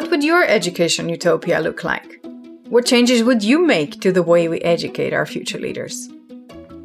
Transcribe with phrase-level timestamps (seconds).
[0.00, 2.24] What would your education utopia look like?
[2.70, 6.08] What changes would you make to the way we educate our future leaders?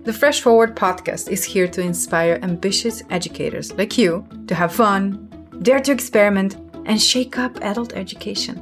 [0.03, 5.29] The Fresh Forward podcast is here to inspire ambitious educators like you to have fun,
[5.61, 6.57] dare to experiment,
[6.87, 8.57] and shake up adult education.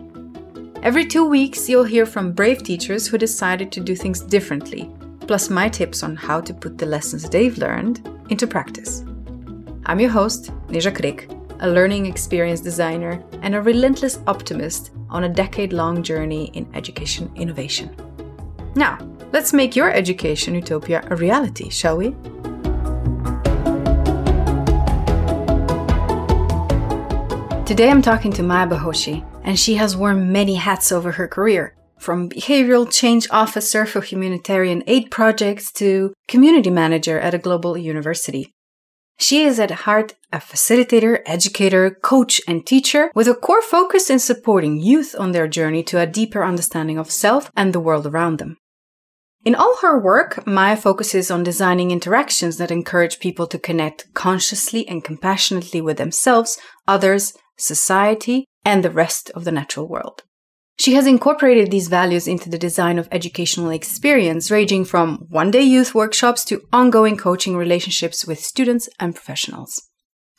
[0.84, 4.88] Every two weeks, you'll hear from brave teachers who decided to do things differently,
[5.22, 9.04] plus my tips on how to put the lessons they've learned into practice.
[9.88, 15.30] I'm your host, Neja Krik, a learning experience designer and a relentless optimist on a
[15.30, 17.90] decade long journey in education innovation.
[18.76, 18.98] Now,
[19.32, 22.10] let's make your education utopia a reality, shall we?
[27.66, 31.76] Today I'm talking to Maya Bahoshy, and she has worn many hats over her career.
[31.98, 38.53] From behavioral change officer for humanitarian aid projects to community manager at a global university.
[39.24, 44.20] She is at heart a facilitator, educator, coach, and teacher with a core focus in
[44.20, 48.40] supporting youth on their journey to a deeper understanding of self and the world around
[48.40, 48.58] them.
[49.46, 54.86] In all her work, Maya focuses on designing interactions that encourage people to connect consciously
[54.90, 60.24] and compassionately with themselves, others, society, and the rest of the natural world.
[60.78, 65.62] She has incorporated these values into the design of educational experience, ranging from one day
[65.62, 69.90] youth workshops to ongoing coaching relationships with students and professionals.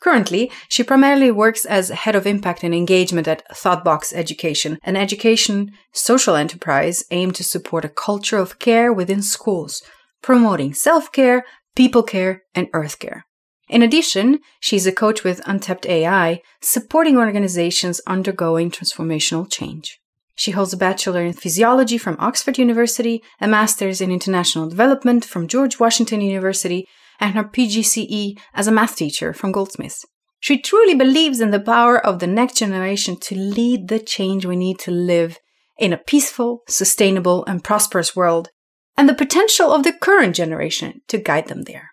[0.01, 5.71] Currently, she primarily works as head of impact and engagement at Thoughtbox Education, an education
[5.93, 9.81] social enterprise aimed to support a culture of care within schools,
[10.21, 13.25] promoting self care, people care, and earth care.
[13.67, 19.99] In addition, she's a coach with Untapped AI, supporting organizations undergoing transformational change.
[20.35, 25.47] She holds a Bachelor in Physiology from Oxford University, a Master's in International Development from
[25.47, 26.87] George Washington University,
[27.19, 30.05] and her PGCE as a math teacher from Goldsmiths.
[30.41, 34.57] She truly believes in the power of the next generation to lead the change we
[34.57, 35.39] need to live
[35.77, 38.49] in a peaceful, sustainable, and prosperous world,
[38.97, 41.91] and the potential of the current generation to guide them there.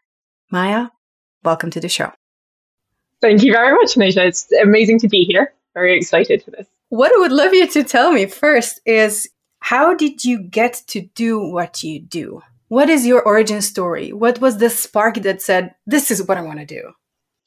[0.50, 0.88] Maya,
[1.44, 2.12] welcome to the show.
[3.20, 4.26] Thank you very much, Nisha.
[4.26, 5.54] It's amazing to be here.
[5.74, 6.66] Very excited for this.
[6.92, 9.26] What I would love you to tell me first is
[9.60, 12.42] how did you get to do what you do?
[12.68, 14.12] What is your origin story?
[14.12, 16.92] What was the spark that said, this is what I want to do?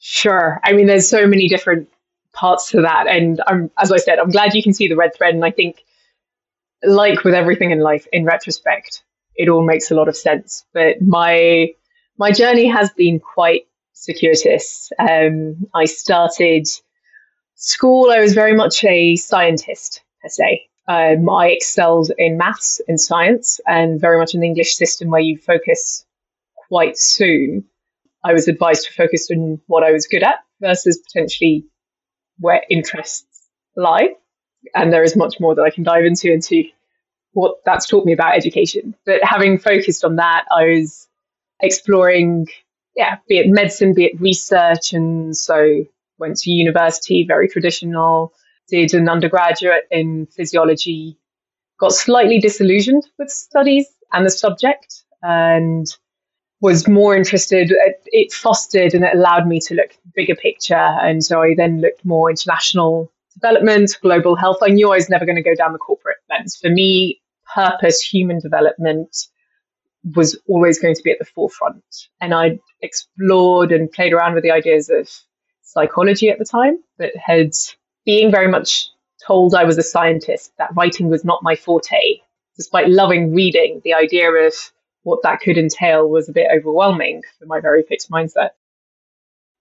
[0.00, 0.60] Sure.
[0.64, 1.88] I mean, there's so many different
[2.32, 3.06] parts to that.
[3.06, 5.32] And I'm, as I said, I'm glad you can see the red thread.
[5.32, 5.84] And I think,
[6.82, 9.04] like with everything in life, in retrospect,
[9.36, 10.66] it all makes a lot of sense.
[10.72, 11.68] But my
[12.18, 14.90] my journey has been quite circuitous.
[14.98, 16.66] Um, I started
[17.56, 20.68] school, I was very much a scientist per se.
[20.88, 25.36] Um, I excelled in maths and science and very much the English system where you
[25.36, 26.04] focus
[26.68, 27.64] quite soon.
[28.24, 31.66] I was advised to focus on what I was good at versus potentially
[32.38, 33.26] where interests
[33.76, 34.10] lie.
[34.74, 36.64] And there is much more that I can dive into into
[37.32, 38.94] what that's taught me about education.
[39.04, 41.08] But having focused on that, I was
[41.60, 42.46] exploring,
[42.94, 44.92] yeah, be it medicine, be it research.
[44.92, 45.84] And so
[46.18, 48.32] went to university, very traditional,
[48.68, 51.18] did an undergraduate in physiology,
[51.78, 55.86] got slightly disillusioned with studies and the subject, and
[56.60, 57.72] was more interested.
[58.06, 60.74] It fostered and it allowed me to look bigger picture.
[60.74, 64.58] And so I then looked more international development, global health.
[64.62, 66.56] I knew I was never going to go down the corporate lens.
[66.56, 67.20] For me,
[67.54, 69.14] purpose, human development
[70.14, 71.84] was always going to be at the forefront.
[72.20, 75.10] And I explored and played around with the ideas of
[75.66, 77.52] psychology at the time that had
[78.04, 78.88] being very much
[79.26, 82.20] told I was a scientist, that writing was not my forte.
[82.56, 84.54] Despite loving reading, the idea of
[85.02, 88.50] what that could entail was a bit overwhelming for my very fixed mindset.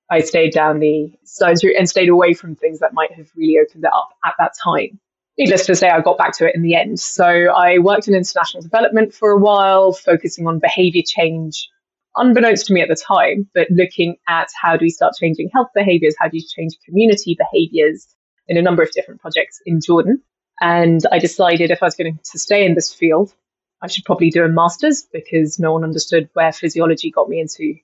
[0.10, 3.58] I stayed down the science route and stayed away from things that might have really
[3.58, 5.00] opened it up at that time.
[5.38, 7.00] Needless to say, I got back to it in the end.
[7.00, 11.70] So I worked in international development for a while, focusing on behavior change
[12.18, 15.70] unbeknownst to me at the time, but looking at how do we start changing health
[15.76, 18.16] behaviors, how do you change community behaviors
[18.48, 20.22] in a number of different projects in Jordan.
[20.62, 23.34] And I decided if I was going to stay in this field,
[23.82, 27.76] I should probably do a master's because no one understood where physiology got me into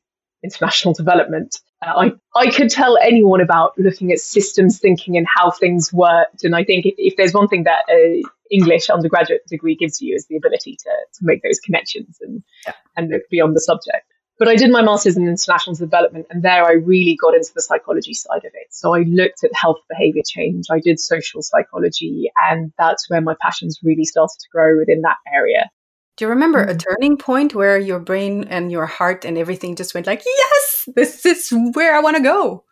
[0.43, 1.59] international development.
[1.85, 6.43] Uh, I, I could tell anyone about looking at systems thinking and how things worked.
[6.43, 10.15] And I think if, if there's one thing that an English undergraduate degree gives you
[10.15, 12.73] is the ability to, to make those connections and, yeah.
[12.95, 14.05] and look beyond the subject.
[14.41, 17.61] But I did my master's in international development, and there I really got into the
[17.61, 18.69] psychology side of it.
[18.71, 23.35] So I looked at health behavior change, I did social psychology, and that's where my
[23.39, 25.69] passions really started to grow within that area.
[26.17, 26.77] Do you remember a mm-hmm.
[26.77, 31.23] turning point where your brain and your heart and everything just went like, yes, this
[31.23, 32.63] is where I want to go?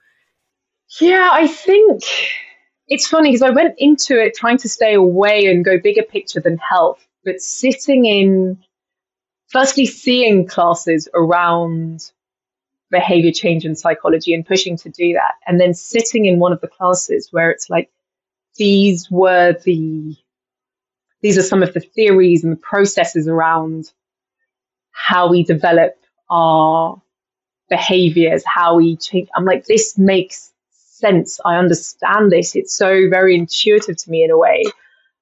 [1.00, 2.02] Yeah, I think
[2.88, 6.40] it's funny because I went into it trying to stay away and go bigger picture
[6.40, 8.58] than health, but sitting in,
[9.50, 12.12] firstly, seeing classes around
[12.92, 16.62] behavior change and psychology and pushing to do that, and then sitting in one of
[16.62, 17.90] the classes where it's like,
[18.58, 20.16] these were the,
[21.22, 23.92] these are some of the theories and the processes around
[24.92, 25.96] how we develop
[26.30, 27.02] our
[27.70, 29.30] behaviors, how we change.
[29.36, 31.40] I'm like, this makes sense.
[31.46, 32.56] I understand this.
[32.56, 34.64] It's so very intuitive to me in a way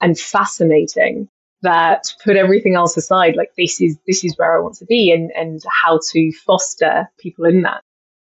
[0.02, 1.30] and fascinating
[1.62, 5.12] that put everything else aside, like this is this is where I want to be
[5.12, 7.82] and, and how to foster people in that.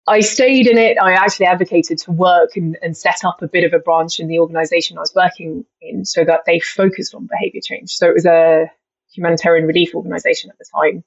[0.08, 0.98] I stayed in it.
[1.00, 4.28] I actually advocated to work and, and set up a bit of a branch in
[4.28, 7.92] the organization I was working in so that they focused on behavior change.
[7.92, 8.72] So it was a
[9.14, 11.04] humanitarian relief organization at the time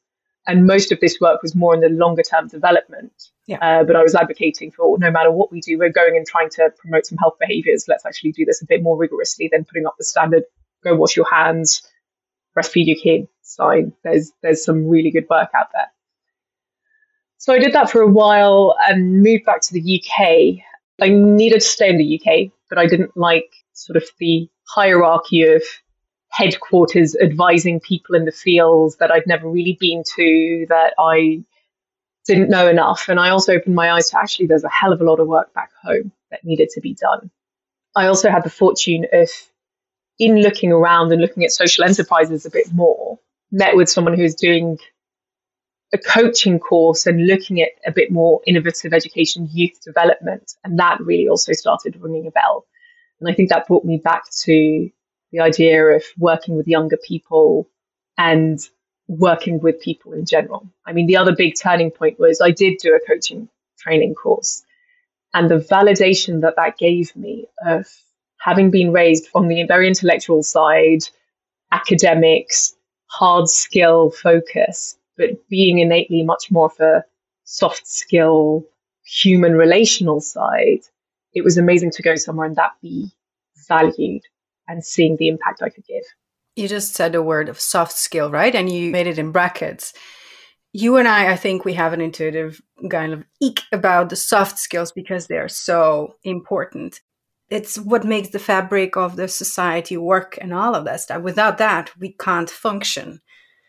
[0.46, 3.12] and most of this work was more in the longer term development.
[3.46, 3.58] Yeah.
[3.58, 6.50] Uh, but I was advocating for no matter what we do, we're going and trying
[6.50, 7.84] to promote some health behaviors.
[7.88, 10.44] Let's actually do this a bit more rigorously than putting up the standard
[10.82, 11.82] go wash your hands,
[12.56, 13.92] breastfeed your kid sign.
[14.04, 15.90] There's there's some really good work out there.
[17.38, 20.64] So I did that for a while and moved back to the UK.
[21.00, 25.42] I needed to stay in the UK, but I didn't like sort of the hierarchy
[25.42, 25.62] of
[26.28, 31.44] headquarters advising people in the fields that I'd never really been to, that I
[32.26, 33.08] didn't know enough.
[33.08, 35.26] And I also opened my eyes to actually there's a hell of a lot of
[35.26, 37.30] work back home that needed to be done.
[37.94, 39.28] I also had the fortune of,
[40.18, 43.18] in looking around and looking at social enterprises a bit more,
[43.50, 44.78] met with someone who's doing
[45.92, 50.54] a coaching course and looking at a bit more innovative education, youth development.
[50.64, 52.66] And that really also started ringing a bell.
[53.20, 54.90] And I think that brought me back to
[55.32, 57.68] the idea of working with younger people
[58.16, 58.58] and
[59.08, 60.68] working with people in general.
[60.86, 63.48] I mean, the other big turning point was I did do a coaching
[63.78, 64.62] training course,
[65.34, 67.86] and the validation that that gave me of
[68.42, 71.00] having been raised on the very intellectual side,
[71.70, 72.74] academics,
[73.06, 77.04] hard skill focus, but being innately much more of a
[77.44, 78.64] soft skill,
[79.04, 80.80] human relational side,
[81.34, 83.10] it was amazing to go somewhere and that be
[83.68, 84.22] valued
[84.66, 86.02] and seeing the impact I could give.
[86.56, 88.54] You just said a word of soft skill, right?
[88.54, 89.92] And you made it in brackets.
[90.72, 92.60] You and I, I think we have an intuitive
[92.90, 97.00] kind of eek about the soft skills because they are so important.
[97.52, 101.22] It's what makes the fabric of the society work and all of that stuff.
[101.22, 103.20] Without that, we can't function.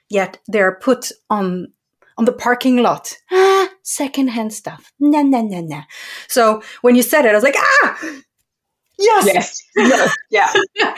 [0.09, 1.73] Yet they're put on
[2.17, 3.17] on the parking lot.
[3.31, 4.93] Ah, secondhand stuff.
[4.99, 5.83] Nah, nah, nah, nah.
[6.27, 8.21] So when you said it, I was like, ah,
[8.97, 9.63] Yes.
[9.75, 10.15] Yes.
[10.29, 10.53] yeah.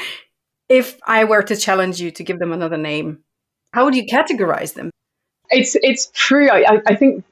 [0.69, 3.19] if I were to challenge you to give them another name,
[3.73, 4.91] how would you categorize them?
[5.49, 6.49] It's it's true.
[6.49, 7.23] I, I think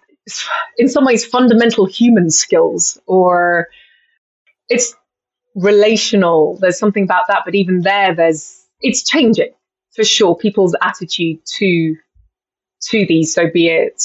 [0.78, 3.68] in some ways fundamental human skills or
[4.70, 4.96] it's
[5.56, 6.58] relational.
[6.60, 9.54] There's something about that, but even there, there's it's changing
[9.96, 10.36] for sure.
[10.36, 11.96] People's attitude to
[12.90, 14.04] to these, so be it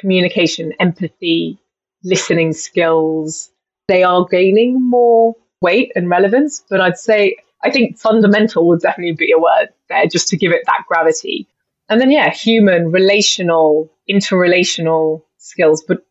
[0.00, 1.58] communication, empathy,
[2.02, 3.50] listening skills,
[3.88, 9.14] they are gaining more weight and relevance, but I'd say I think fundamental would definitely
[9.14, 11.48] be a word there just to give it that gravity.
[11.88, 16.04] And then, yeah, human, relational, interrelational skills, but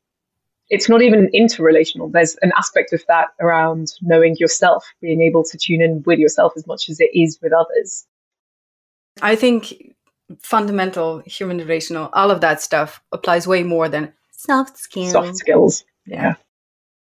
[0.71, 2.11] it's not even interrelational.
[2.11, 6.53] There's an aspect of that around knowing yourself, being able to tune in with yourself
[6.55, 8.07] as much as it is with others.
[9.21, 9.93] I think
[10.41, 15.11] fundamental, human relational, all of that stuff applies way more than soft skills.
[15.11, 15.83] Soft skills.
[16.05, 16.35] Yeah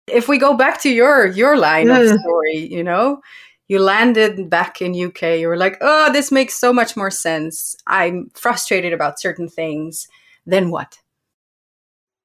[0.07, 2.17] if we go back to your your line of hmm.
[2.17, 3.21] story you know
[3.69, 7.77] you landed back in uk you were like oh this makes so much more sense
[7.87, 10.09] i'm frustrated about certain things
[10.47, 10.99] then what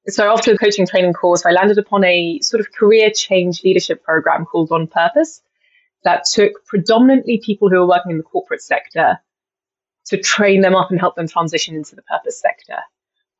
[0.08, 4.02] so after the coaching training course i landed upon a sort of career change leadership
[4.02, 5.42] program called on purpose
[6.04, 9.18] that took predominantly people who were working in the corporate sector
[10.06, 12.78] to train them up and help them transition into the purpose sector.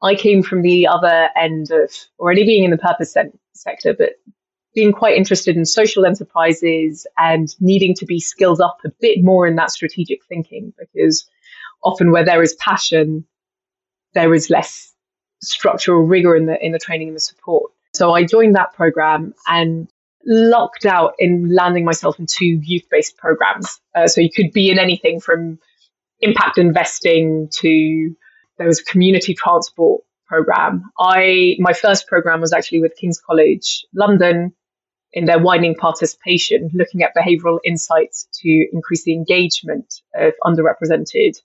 [0.02, 3.16] I came from the other end of already being in the purpose
[3.54, 4.10] sector, but
[4.74, 9.46] being quite interested in social enterprises and needing to be skilled up a bit more
[9.46, 11.28] in that strategic thinking because
[11.82, 13.24] often where there is passion,
[14.14, 14.89] there is less
[15.42, 17.72] structural rigor in the in the training and the support.
[17.94, 19.88] So I joined that program and
[20.26, 23.80] lucked out in landing myself in two youth-based programs.
[23.94, 25.58] Uh, so you could be in anything from
[26.20, 28.14] impact investing to
[28.58, 30.84] there was a community transport program.
[30.98, 34.52] I my first program was actually with King's College London
[35.12, 41.40] in their widening participation, looking at behavioural insights to increase the engagement of underrepresented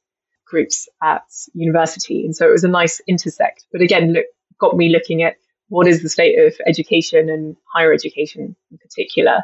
[0.45, 1.23] groups at
[1.53, 2.25] university.
[2.25, 3.65] And so it was a nice intersect.
[3.71, 4.25] But again, look,
[4.59, 5.35] got me looking at
[5.69, 9.43] what is the state of education and higher education in particular.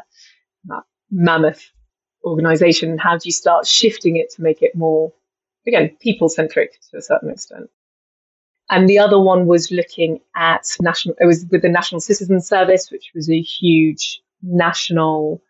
[0.66, 1.70] That mammoth
[2.24, 2.98] organization?
[2.98, 5.12] How do you start shifting it to make it more,
[5.66, 7.68] again, people centric to a certain extent?
[8.70, 12.90] And the other one was looking at national, it was with the National Citizen Service,
[12.90, 15.42] which was a huge national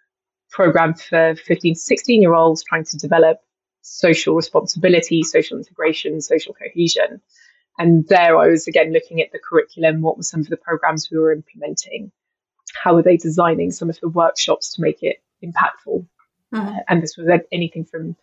[0.51, 3.39] program for 15 16 year olds trying to develop
[3.83, 7.21] social responsibility, social integration, social cohesion.
[7.79, 11.11] And there I was again looking at the curriculum, what were some of the programs
[11.11, 12.13] we were implementing,
[12.75, 16.07] how were they designing some of the workshops to make it impactful.
[16.55, 16.69] Mm-hmm.
[16.69, 18.17] Uh, and this was anything from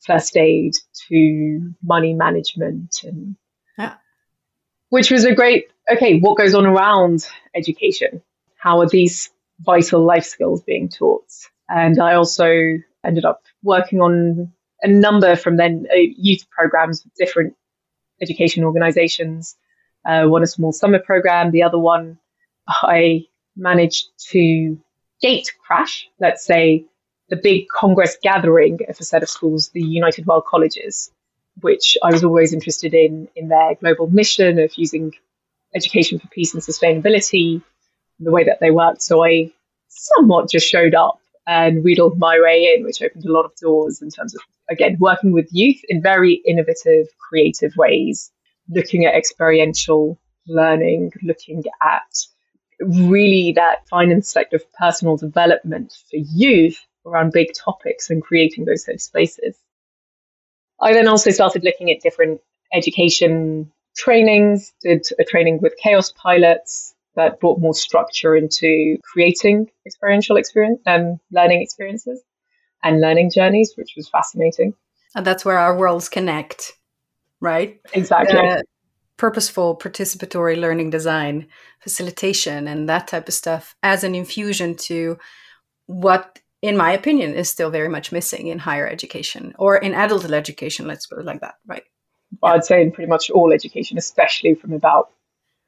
[0.00, 0.74] first aid
[1.08, 3.36] to money management and
[3.78, 3.94] yeah.
[4.90, 8.22] which was a great okay what goes on around education
[8.56, 11.26] how are these vital life skills being taught
[11.68, 14.52] and i also ended up working on
[14.82, 17.54] a number from then uh, youth programs with different
[18.20, 19.56] education organizations.
[20.04, 22.18] Uh, one a small summer program, the other one
[22.68, 24.78] I managed to
[25.20, 26.84] gate crash, let's say
[27.28, 31.10] the big Congress gathering of a set of schools, the United World Colleges,
[31.60, 35.12] which I was always interested in in their global mission of using
[35.74, 37.62] education for peace and sustainability,
[38.20, 39.02] the way that they worked.
[39.02, 39.52] So I
[39.88, 44.02] somewhat just showed up and wheedled my way in, which opened a lot of doors
[44.02, 48.30] in terms of, again, working with youth in very innovative, creative ways,
[48.68, 52.16] looking at experiential learning, looking at
[52.80, 58.84] really that fine intersect of personal development for youth around big topics and creating those
[58.84, 59.56] safe spaces.
[60.80, 62.40] I then also started looking at different
[62.72, 70.80] education trainings, did a training with KaosPilots, that brought more structure into creating experiential experience
[70.86, 72.22] um, learning experiences
[72.82, 74.74] and learning journeys, which was fascinating.
[75.14, 76.72] And that's where our worlds connect,
[77.40, 77.80] right?
[77.94, 78.38] Exactly.
[78.38, 78.62] Uh,
[79.16, 81.46] purposeful participatory learning design,
[81.80, 85.18] facilitation, and that type of stuff as an infusion to
[85.86, 90.30] what, in my opinion, is still very much missing in higher education or in adult
[90.30, 91.84] education, let's put it like that, right?
[92.42, 95.10] Well, I'd say in pretty much all education, especially from about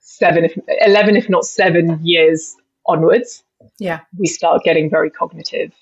[0.01, 3.45] seven, if 11, if not seven years onwards,
[3.79, 5.73] yeah, we start getting very cognitive.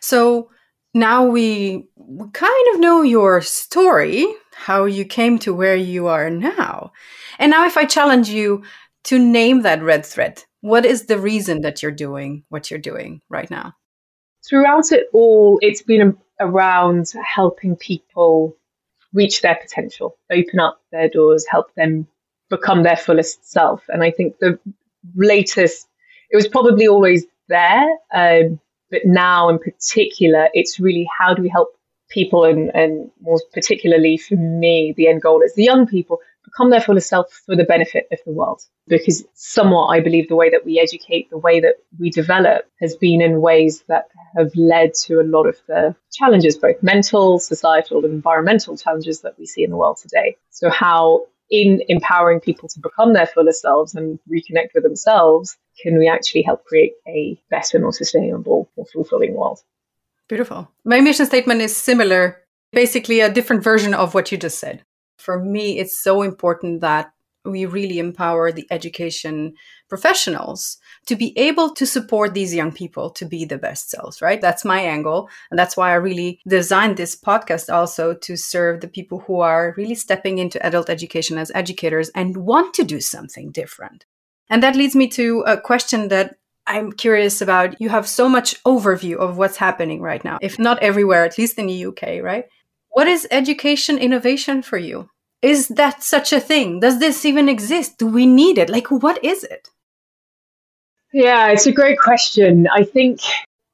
[0.00, 0.50] So
[0.94, 1.86] now we
[2.32, 6.92] kind of know your story, how you came to where you are now.
[7.38, 8.64] And now, if I challenge you
[9.04, 13.20] to name that red thread, what is the reason that you're doing what you're doing
[13.28, 13.74] right now?
[14.48, 18.56] Throughout it all, it's been around helping people
[19.12, 22.06] reach their potential, open up their doors, help them
[22.48, 23.84] become their fullest self.
[23.88, 24.58] And I think the
[25.14, 25.88] latest,
[26.30, 31.48] it was probably always there, um, but now in particular, it's really how do we
[31.48, 31.68] help
[32.08, 36.70] people, and, and more particularly for me, the end goal is the young people become
[36.70, 38.62] their fullest self for the benefit of the world.
[38.86, 42.94] Because somewhat, I believe the way that we educate, the way that we develop has
[42.96, 44.04] been in ways that
[44.36, 49.36] have led to a lot of the challenges, both mental, societal, and environmental challenges that
[49.38, 50.36] we see in the world today.
[50.50, 55.98] So, how in empowering people to become their fuller selves and reconnect with themselves, can
[55.98, 59.60] we actually help create a better, more sustainable, more fulfilling world?
[60.28, 60.70] Beautiful.
[60.84, 64.84] My mission statement is similar, basically a different version of what you just said.
[65.18, 67.12] For me, it's so important that
[67.44, 69.54] we really empower the education
[69.88, 74.40] professionals to be able to support these young people to be the best selves, right?
[74.40, 75.28] That's my angle.
[75.50, 79.74] And that's why I really designed this podcast also to serve the people who are
[79.76, 84.04] really stepping into adult education as educators and want to do something different.
[84.48, 87.80] And that leads me to a question that I'm curious about.
[87.80, 91.58] You have so much overview of what's happening right now, if not everywhere, at least
[91.58, 92.44] in the UK, right?
[92.90, 95.08] What is education innovation for you?
[95.42, 96.80] Is that such a thing?
[96.80, 97.98] Does this even exist?
[97.98, 98.70] Do we need it?
[98.70, 99.68] Like, what is it?
[101.16, 102.68] Yeah, it's a great question.
[102.70, 103.20] I think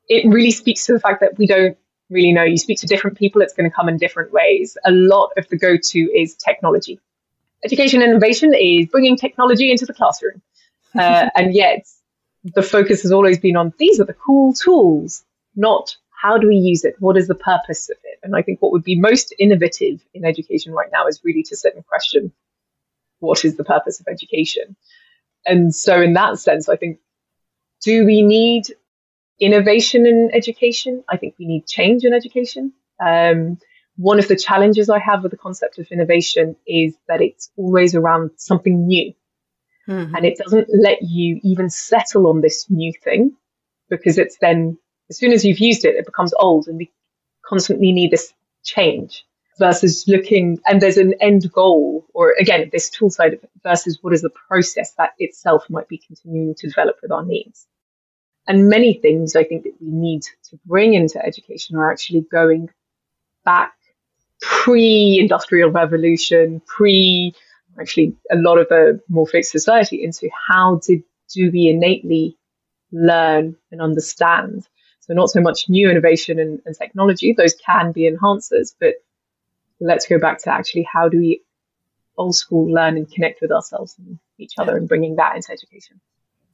[0.08, 1.76] it really speaks to the fact that we don't
[2.08, 2.44] really know.
[2.44, 4.78] You speak to different people, it's going to come in different ways.
[4.84, 7.00] A lot of the go to is technology.
[7.64, 10.40] Education innovation is bringing technology into the classroom.
[10.94, 11.86] Uh, and yet,
[12.44, 15.24] the focus has always been on these are the cool tools,
[15.56, 16.94] not how do we use it?
[16.98, 18.18] What is the purpose of it?
[18.22, 21.56] And I think what would be most innovative in education right now is really to
[21.56, 22.30] sit and question
[23.20, 24.76] what is the purpose of education?
[25.46, 26.98] And so, in that sense, I think
[27.82, 28.64] do we need
[29.40, 31.04] innovation in education?
[31.08, 32.72] I think we need change in education.
[33.04, 33.58] Um,
[33.96, 37.94] one of the challenges I have with the concept of innovation is that it's always
[37.94, 39.12] around something new.
[39.88, 40.14] Mm-hmm.
[40.14, 43.36] And it doesn't let you even settle on this new thing
[43.90, 44.78] because it's then
[45.10, 46.90] as soon as you've used it, it becomes old and we
[47.44, 48.32] constantly need this
[48.64, 49.24] change
[49.58, 53.98] versus looking, and there's an end goal, or again, this tool side of it versus
[54.00, 57.66] what is the process that itself might be continuing to develop with our needs.
[58.46, 62.70] And many things I think that we need to bring into education are actually going
[63.44, 63.74] back
[64.40, 67.34] pre industrial revolution, pre
[67.80, 72.36] actually a lot of the more fixed society into how did do we innately
[72.90, 74.68] learn and understand.
[75.00, 78.94] So not so much new innovation and, and technology, those can be enhancers, but
[79.80, 81.42] let's go back to actually how do we
[82.16, 86.00] old school learn and connect with ourselves and each other and bringing that into education.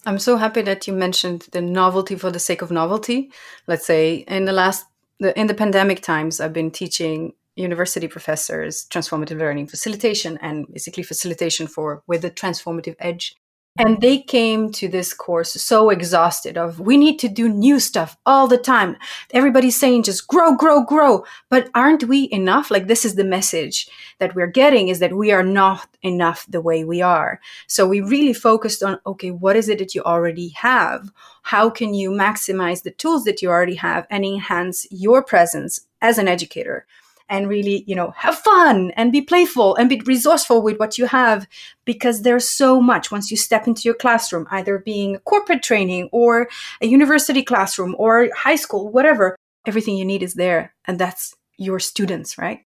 [0.07, 3.31] I'm so happy that you mentioned the novelty for the sake of novelty.
[3.67, 4.87] Let's say in the last
[5.21, 11.02] the, in the pandemic times, I've been teaching university professors transformative learning facilitation and basically
[11.02, 13.37] facilitation for with the transformative edge
[13.79, 18.17] and they came to this course so exhausted of we need to do new stuff
[18.27, 18.97] all the time.
[19.33, 21.25] Everybody's saying just grow grow grow.
[21.49, 22.71] But aren't we enough?
[22.71, 26.61] Like this is the message that we're getting is that we are not enough the
[26.61, 27.41] way we are.
[27.69, 31.11] So we really focused on okay what is it that you already have?
[31.43, 36.19] How can you maximize the tools that you already have and enhance your presence as
[36.19, 36.87] an educator
[37.28, 41.06] and really, you know, have fun and be playful and be resourceful with what you
[41.06, 41.47] have
[41.85, 46.49] because there's so much once you step into your classroom, either being corporate training or
[46.80, 50.75] a university classroom or high school, whatever, everything you need is there.
[50.87, 52.64] And that's your students, right?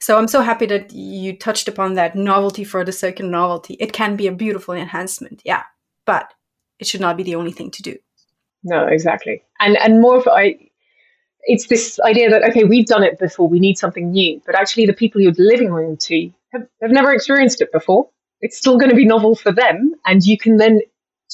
[0.00, 3.74] So I'm so happy that you touched upon that novelty for the sake of novelty.
[3.80, 5.62] It can be a beautiful enhancement, yeah,
[6.04, 6.32] but
[6.78, 7.96] it should not be the only thing to do.
[8.62, 9.42] No, exactly.
[9.60, 10.65] And and more of I
[11.46, 14.40] it's this idea that okay, we've done it before, we need something new.
[14.44, 18.08] But actually, the people you're delivering to have, have never experienced it before.
[18.40, 20.80] It's still going to be novel for them, and you can then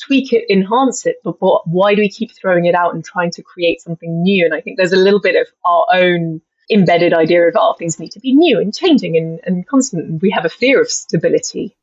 [0.07, 1.16] tweak it, enhance it.
[1.25, 4.45] But, but why do we keep throwing it out and trying to create something new?
[4.45, 6.40] And I think there's a little bit of our own
[6.71, 10.23] embedded idea of oh, things need to be new and changing and, and constant.
[10.23, 11.76] We have a fear of stability.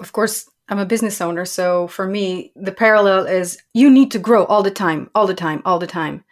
[0.00, 4.18] Of course, I'm a business owner, so for me, the parallel is you need to
[4.18, 6.24] grow all the time, all the time, all the time.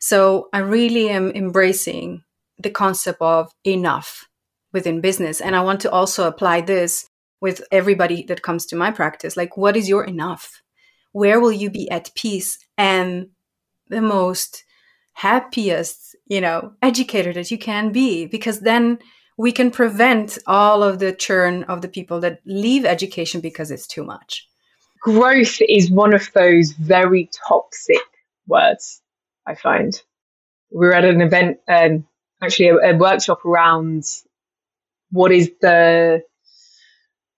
[0.00, 2.22] So I really am embracing
[2.58, 4.28] the concept of enough
[4.72, 5.40] within business.
[5.40, 7.08] And I want to also apply this
[7.40, 9.36] with everybody that comes to my practice.
[9.36, 10.62] Like, what is your enough?
[11.12, 13.28] Where will you be at peace and
[13.88, 14.64] the most
[15.14, 18.26] happiest, you know, educator that you can be?
[18.26, 18.98] Because then
[19.36, 23.86] we can prevent all of the churn of the people that leave education because it's
[23.86, 24.48] too much.
[25.02, 28.00] Growth is one of those very toxic
[28.46, 29.02] words,
[29.46, 30.00] I find.
[30.72, 32.06] We were at an event, um,
[32.42, 34.04] actually, a, a workshop around
[35.10, 36.22] what is the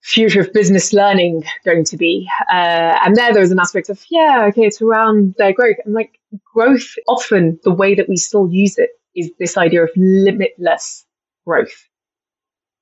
[0.01, 2.29] future of business learning going to be?
[2.51, 5.77] Uh, and there, there was an aspect of, yeah, okay, it's around their growth.
[5.85, 6.19] And like
[6.55, 11.05] growth, often the way that we still use it is this idea of limitless
[11.45, 11.88] growth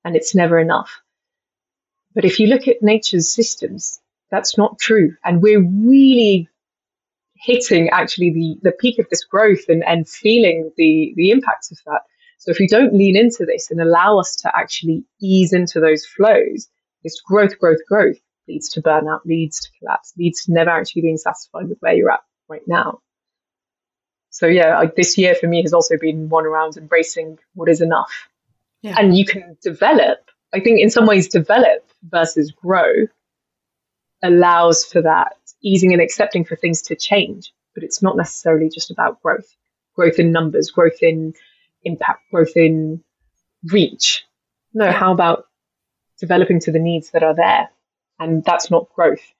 [0.07, 1.03] and it's never enough.
[2.15, 5.17] But if you look at nature's systems, that's not true.
[5.25, 6.49] And we're really
[7.35, 11.79] hitting actually the, the peak of this growth and, and feeling the, the impacts of
[11.87, 12.03] that.
[12.39, 16.07] So if we don't lean into this and allow us to actually ease into those
[16.07, 16.69] flows,
[17.03, 21.17] this growth, growth, growth leads to burnout, leads to collapse, leads to never actually being
[21.17, 23.01] satisfied with where you're at right now.
[24.31, 27.81] So yeah, like this year for me has also been one around embracing what is
[27.81, 28.29] enough
[28.87, 28.97] yeah.
[28.99, 30.19] and you can develop.
[30.55, 32.93] I think in some ways, develop versus grow
[34.23, 37.53] allows for that easing and accepting for things to change.
[37.75, 39.55] But it's not necessarily just about growth,
[39.95, 41.35] growth in numbers, growth in
[41.83, 43.03] impact, growth in
[43.65, 44.25] reach.
[44.73, 45.47] No, how about
[46.19, 47.69] developing to the needs that are there?
[48.19, 49.33] And that's not growth.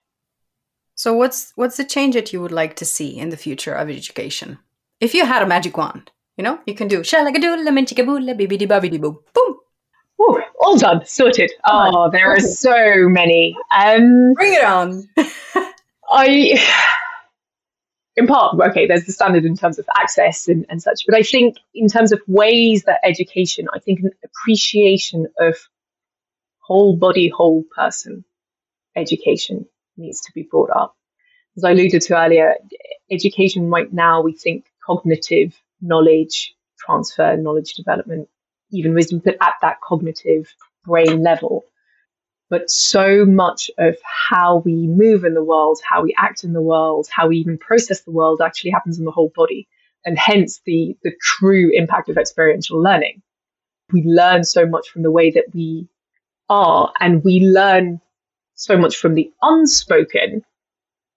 [0.93, 3.89] So what's what's the change that you would like to see in the future of
[3.89, 4.59] education?
[4.99, 9.01] If you had a magic wand, you know, you can do shalagadoodle, minchikaboola, bibidi babidi
[9.01, 9.23] boo.
[9.33, 9.57] Boom.
[10.21, 11.51] Ooh, all done, sorted.
[11.65, 13.55] Oh, there are so many.
[13.71, 15.07] Um, Bring it on.
[16.09, 16.59] I,
[18.15, 21.21] in part, okay, there's the standard in terms of access and, and such, but I
[21.21, 25.55] think in terms of ways that education, I think an appreciation of
[26.59, 28.25] whole body, whole person
[28.95, 30.95] education needs to be brought up.
[31.55, 32.55] As I alluded to earlier,
[33.11, 38.29] education right now, we think cognitive knowledge transfer, knowledge development,
[38.71, 40.53] even wisdom, but at that cognitive
[40.85, 41.63] brain level.
[42.49, 46.61] But so much of how we move in the world, how we act in the
[46.61, 49.67] world, how we even process the world actually happens in the whole body.
[50.05, 53.21] And hence the, the true impact of experiential learning.
[53.91, 55.89] We learn so much from the way that we
[56.49, 57.99] are, and we learn
[58.55, 60.43] so much from the unspoken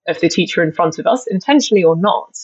[0.09, 2.37] of the teacher in front of us, intentionally or not,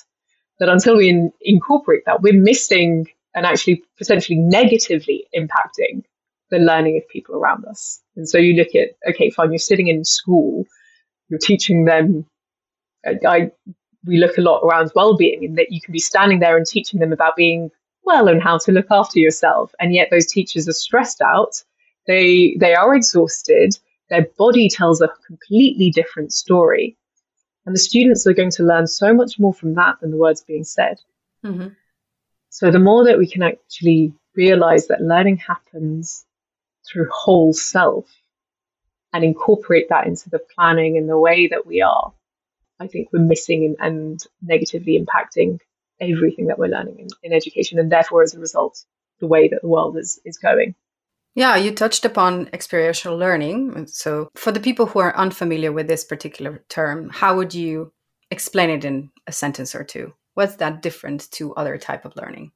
[0.58, 6.02] that until we in, incorporate that, we're missing and actually potentially negatively impacting
[6.50, 8.00] the learning of people around us.
[8.16, 10.64] And so you look at, okay, fine, you're sitting in school,
[11.28, 12.24] you're teaching them.
[13.26, 13.50] I,
[14.06, 17.00] we look a lot around well-being and that you can be standing there and teaching
[17.00, 17.70] them about being
[18.04, 21.62] well and how to look after yourself and yet those teachers are stressed out
[22.06, 23.76] they they are exhausted
[24.08, 26.96] their body tells a completely different story
[27.66, 30.42] and the students are going to learn so much more from that than the words
[30.42, 30.98] being said
[31.44, 31.68] mm-hmm.
[32.48, 36.24] so the more that we can actually realize that learning happens
[36.86, 38.06] through whole self
[39.12, 42.12] and incorporate that into the planning and the way that we are
[42.78, 45.60] I think we're missing and, and negatively impacting
[46.00, 48.84] everything that we're learning in, in education, and therefore, as a result,
[49.20, 50.74] the way that the world is is going.
[51.36, 53.88] Yeah, you touched upon experiential learning.
[53.88, 57.92] So, for the people who are unfamiliar with this particular term, how would you
[58.30, 60.14] explain it in a sentence or two?
[60.32, 62.52] What's that different to other type of learning?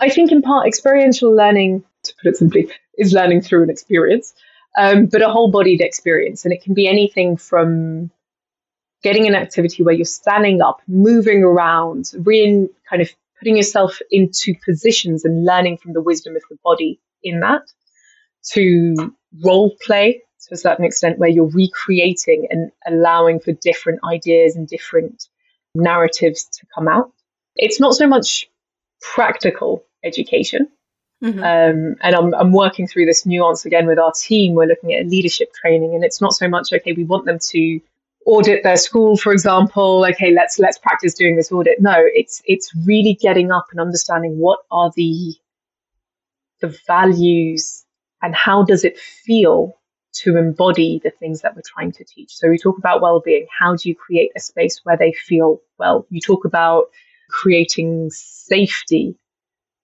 [0.00, 4.34] I think, in part, experiential learning, to put it simply, is learning through an experience,
[4.76, 8.10] um, but a whole-bodied experience, and it can be anything from
[9.02, 14.54] getting an activity where you're standing up, moving around, re kind of putting yourself into
[14.62, 17.62] positions and learning from the wisdom of the body in that,
[18.52, 24.56] to role play to a certain extent where you're recreating and allowing for different ideas
[24.56, 25.28] and different
[25.74, 27.12] narratives to come out.
[27.56, 28.48] It's not so much
[29.00, 30.68] practical education.
[31.22, 31.38] Mm-hmm.
[31.38, 34.54] Um, and I'm, I'm working through this nuance again with our team.
[34.54, 37.80] We're looking at leadership training, and it's not so much, okay, we want them to
[38.26, 40.04] audit their school, for example.
[40.10, 41.80] Okay, let's let's practice doing this audit.
[41.80, 45.34] No, it's it's really getting up and understanding what are the
[46.60, 47.83] the values
[48.24, 49.78] and how does it feel
[50.14, 52.34] to embody the things that we're trying to teach.
[52.34, 53.46] So we talk about well-being.
[53.56, 56.06] How do you create a space where they feel well?
[56.08, 56.84] You talk about
[57.28, 59.16] creating safety.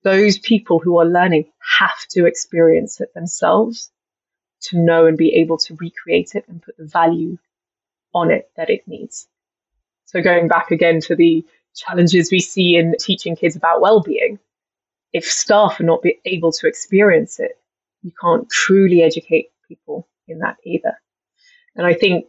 [0.04, 1.46] Those people who are learning
[1.78, 3.90] have to experience it themselves
[4.62, 7.36] to know and be able to recreate it and put the value
[8.14, 9.26] on it that it needs.
[10.06, 14.38] So going back again to the challenges we see in teaching kids about well-being,
[15.12, 17.59] if staff are not able to experience it,
[18.02, 20.94] you can't truly educate people in that either.
[21.76, 22.26] And I think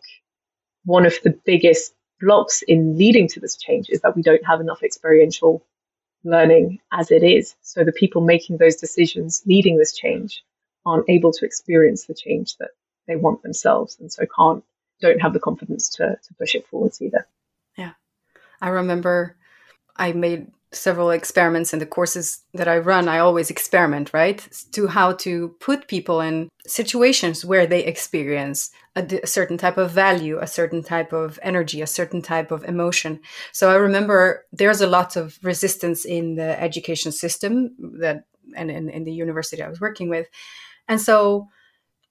[0.85, 4.61] one of the biggest blocks in leading to this change is that we don't have
[4.61, 5.65] enough experiential
[6.23, 7.55] learning as it is.
[7.61, 10.43] So the people making those decisions, leading this change,
[10.85, 12.71] aren't able to experience the change that
[13.07, 14.63] they want themselves and so can't
[15.01, 17.27] don't have the confidence to, to push it forwards either.
[17.75, 17.93] Yeah.
[18.61, 19.35] I remember
[19.95, 23.09] I made several experiments in the courses that I run.
[23.09, 24.47] I always experiment, right?
[24.71, 30.39] To how to put people in situations where they experience a, certain type of value,
[30.39, 33.19] a certain type of energy, a certain type of emotion.
[33.51, 38.23] So I remember there's a lot of resistance in the education system that
[38.55, 40.27] and in, in the university I was working with.
[40.87, 41.47] And so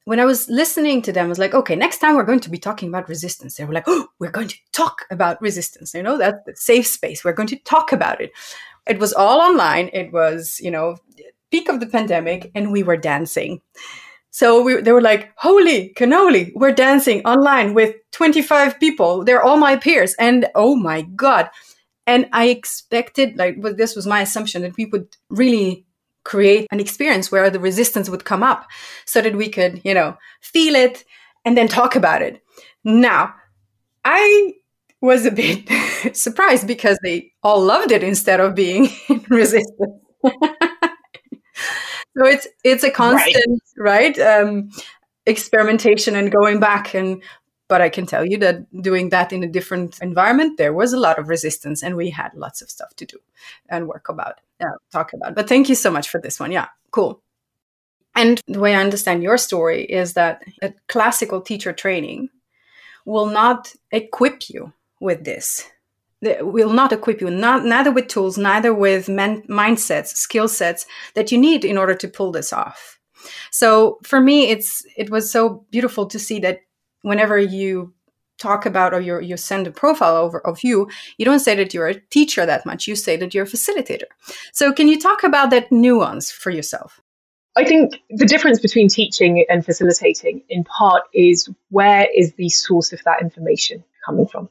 [0.04, 2.50] when I was listening to them, I was like, okay, next time we're going to
[2.50, 3.54] be talking about resistance.
[3.54, 5.94] They were like, oh, we're going to talk about resistance.
[5.94, 7.24] You know, that safe space.
[7.24, 8.32] We're going to talk about it.
[8.86, 9.90] It was all online.
[9.92, 10.96] It was, you know,
[11.50, 13.60] peak of the pandemic, and we were dancing.
[14.30, 19.24] So we, they were like, holy cannoli, we're dancing online with 25 people.
[19.24, 20.14] They're all my peers.
[20.18, 21.50] And oh my God.
[22.06, 25.84] And I expected, like, well, this was my assumption that we would really
[26.24, 28.68] create an experience where the resistance would come up
[29.04, 31.04] so that we could, you know, feel it
[31.44, 32.42] and then talk about it.
[32.84, 33.34] Now,
[34.04, 34.54] I
[35.00, 35.68] was a bit
[36.16, 38.88] surprised because they all loved it instead of being
[39.28, 40.02] resistant.
[40.24, 40.32] so
[42.26, 44.16] it's it's a constant, right?
[44.16, 44.42] right?
[44.42, 44.70] Um,
[45.26, 47.22] experimentation and going back and
[47.68, 50.98] but I can tell you that doing that in a different environment, there was a
[50.98, 53.18] lot of resistance and we had lots of stuff to do
[53.68, 55.34] and work about, uh, talk about.
[55.34, 56.52] But thank you so much for this one.
[56.52, 57.22] Yeah, cool.
[58.14, 62.28] And the way I understand your story is that a classical teacher training
[63.06, 65.68] will not equip you with this.
[66.22, 70.84] It will not equip you, not, neither with tools, neither with men, mindsets, skill sets
[71.14, 72.98] that you need in order to pull this off.
[73.50, 76.60] So for me, it's it was so beautiful to see that
[77.02, 77.94] whenever you
[78.40, 81.72] talk about or you you send a profile over of you, you don't say that
[81.72, 82.88] you're a teacher that much.
[82.88, 84.08] You say that you're a facilitator.
[84.52, 87.00] So can you talk about that nuance for yourself?
[87.56, 92.92] I think the difference between teaching and facilitating in part is where is the source
[92.92, 94.48] of that information coming from?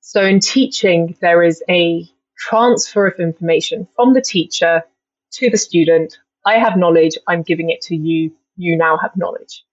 [0.00, 4.82] So in teaching, there is a transfer of information from the teacher
[5.32, 6.18] to the student.
[6.44, 9.64] I have knowledge, I'm giving it to you, you now have knowledge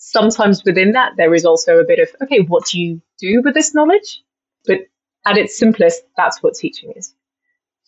[0.00, 3.54] sometimes within that, there is also a bit of, okay, what do you do with
[3.54, 4.22] this knowledge?
[4.66, 4.78] But
[5.26, 7.14] at its simplest, that's what teaching is.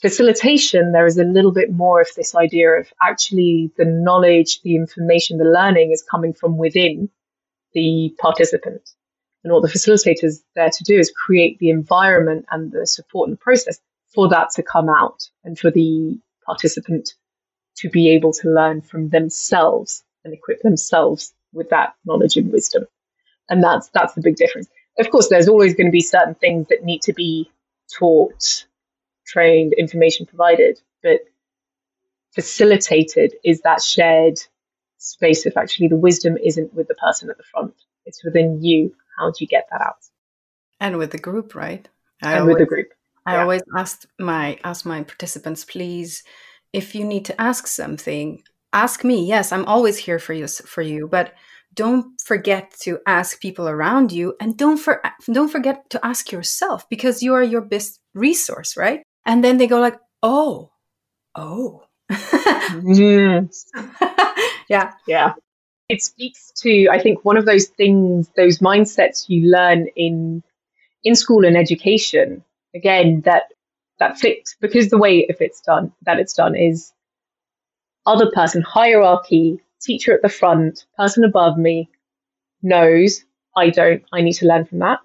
[0.00, 4.76] Facilitation, there is a little bit more of this idea of actually the knowledge, the
[4.76, 7.08] information, the learning is coming from within
[7.72, 8.90] the participant.
[9.42, 13.28] And what the facilitator is there to do is create the environment and the support
[13.28, 13.80] and the process
[14.14, 17.14] for that to come out and for the participant
[17.76, 22.86] to be able to learn from themselves and equip themselves with that knowledge and wisdom.
[23.48, 24.68] And that's that's the big difference.
[24.98, 27.50] Of course, there's always going to be certain things that need to be
[27.98, 28.66] taught,
[29.26, 31.20] trained, information provided, but
[32.34, 34.38] facilitated is that shared
[34.98, 37.74] space of actually the wisdom isn't with the person at the front.
[38.06, 38.94] It's within you.
[39.18, 39.96] How do you get that out?
[40.80, 41.86] And with the group, right?
[42.22, 42.88] I and always, with the group.
[43.26, 43.42] I yeah.
[43.42, 46.22] always ask my ask my participants, please,
[46.72, 49.26] if you need to ask something, ask me.
[49.26, 51.34] Yes, I'm always here for you for you, but
[51.74, 56.88] don't forget to ask people around you and don't for, don't forget to ask yourself
[56.88, 59.02] because you are your best resource, right?
[59.24, 60.70] And then they go like, "Oh.
[61.34, 61.84] Oh."
[62.84, 63.66] yes.
[64.68, 64.92] yeah.
[65.06, 65.32] Yeah.
[65.88, 70.42] It speaks to I think one of those things those mindsets you learn in
[71.04, 73.44] in school and education again that
[73.98, 76.92] that fit because the way if it's done that it's done is
[78.06, 81.88] other person hierarchy teacher at the front person above me
[82.62, 83.24] knows
[83.56, 85.00] i don't i need to learn from that.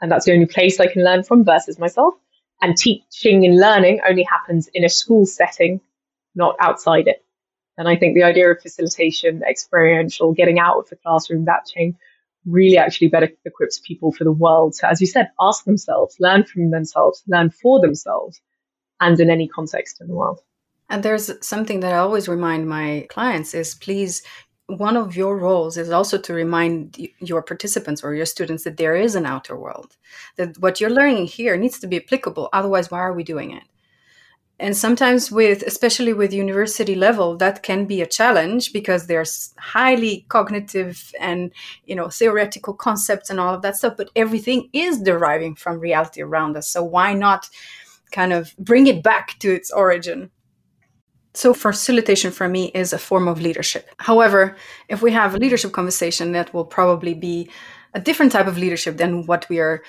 [0.00, 2.14] And that's the only place i can learn from versus myself.
[2.62, 5.80] And teaching and learning only happens in a school setting
[6.34, 7.24] not outside it.
[7.78, 11.96] And i think the idea of facilitation experiential getting out of the classroom that chain
[12.46, 16.44] really actually better equips people for the world to, as you said, ask themselves, learn
[16.44, 18.40] from themselves, learn for themselves,
[19.00, 20.40] and in any context in the world.
[20.88, 24.22] And there's something that I always remind my clients is please
[24.66, 28.96] one of your roles is also to remind your participants or your students that there
[28.96, 29.96] is an outer world
[30.36, 33.62] that what you're learning here needs to be applicable otherwise why are we doing it?
[34.58, 40.24] And sometimes with especially with university level that can be a challenge because there's highly
[40.28, 41.52] cognitive and
[41.84, 46.22] you know theoretical concepts and all of that stuff but everything is deriving from reality
[46.22, 46.68] around us.
[46.68, 47.50] So why not
[48.12, 50.30] kind of bring it back to its origin
[51.36, 54.56] so facilitation for me is a form of leadership however
[54.88, 57.48] if we have a leadership conversation that will probably be
[57.94, 59.82] a different type of leadership than what we are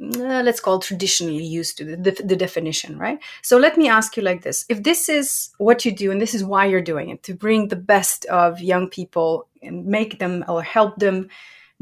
[0.00, 3.20] uh, let's call traditionally used to the, the, the, definition, right?
[3.42, 6.34] So let me ask you like this: If this is what you do and this
[6.34, 10.44] is why you're doing it, to bring the best of young people and make them
[10.48, 11.28] or help them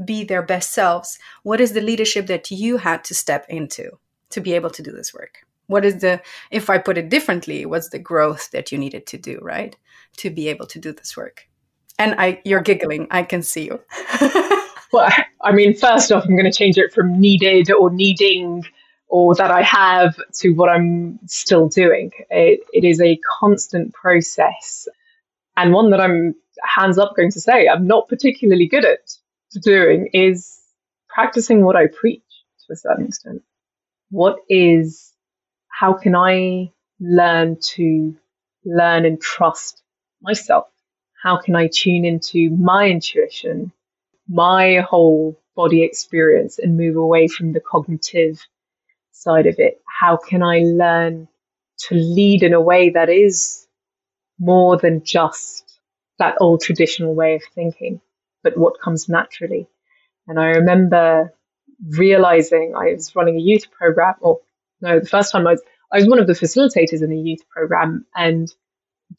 [0.04, 3.98] be their best selves, what is the leadership that you had to step into
[4.30, 5.46] to be able to do this work?
[5.72, 9.18] What is the, if I put it differently, what's the growth that you needed to
[9.18, 9.76] do, right,
[10.18, 11.48] to be able to do this work?
[11.98, 13.08] And I, you're giggling.
[13.10, 13.80] I can see you.
[14.92, 15.10] well,
[15.42, 18.64] I mean, first off, I'm going to change it from needed or needing
[19.08, 22.12] or that I have to what I'm still doing.
[22.30, 24.88] It, it is a constant process
[25.56, 29.10] and one that I'm hands up going to say I'm not particularly good at
[29.62, 30.58] doing is
[31.08, 32.22] practicing what I preach
[32.66, 33.42] to a certain extent.
[34.10, 35.11] What is,
[35.72, 38.14] how can I learn to
[38.64, 39.82] learn and trust
[40.22, 40.68] myself?
[41.20, 43.72] How can I tune into my intuition
[44.28, 48.40] my whole body experience and move away from the cognitive
[49.10, 49.80] side of it?
[49.86, 51.28] How can I learn
[51.88, 53.66] to lead in a way that is
[54.38, 55.80] more than just
[56.18, 58.00] that old traditional way of thinking,
[58.42, 59.66] but what comes naturally?
[60.28, 61.34] And I remember
[61.88, 64.40] realizing I was running a youth program, or
[64.82, 67.48] no, the first time I was, I was one of the facilitators in a youth
[67.48, 68.52] program, and